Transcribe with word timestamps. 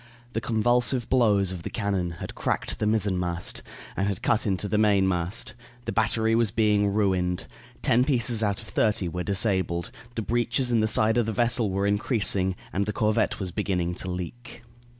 The 0.33 0.41
convulsive 0.41 1.07
blows 1.11 1.51
of 1.51 1.61
the 1.61 1.69
cannon 1.69 2.09
had 2.13 2.33
cracked 2.33 2.79
the 2.79 2.87
mizzenmast, 2.87 3.61
and 3.95 4.07
had 4.07 4.23
cut 4.23 4.47
into 4.47 4.67
the 4.67 4.79
mainmast. 4.79 5.53
The 5.85 5.91
battery 5.91 6.33
was 6.33 6.49
being 6.49 6.91
ruined. 6.91 7.45
Ten 7.83 8.03
pieces 8.03 8.41
out 8.41 8.59
of 8.63 8.67
thirty 8.67 9.07
were 9.07 9.21
disabled; 9.21 9.91
the 10.15 10.23
breaches 10.23 10.71
in 10.71 10.79
the 10.79 10.87
side 10.87 11.17
of 11.17 11.27
the 11.27 11.33
vessel 11.33 11.69
were 11.69 11.85
increasing, 11.85 12.55
and 12.73 12.87
the 12.87 12.93
corvette 12.93 13.39
was 13.39 13.51
beginning 13.51 13.93
to 13.93 14.09
leak. 14.09 14.63